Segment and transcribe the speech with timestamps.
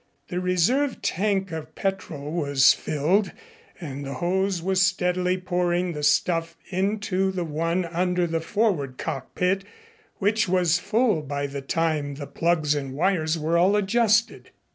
[0.29, 3.31] The reserve tank of petrol was filled
[3.79, 9.63] and the hose was steadily pouring the stuff into the one under the forward cockpit,
[10.15, 14.49] which was full by the time the plugs and wires were all adjusted.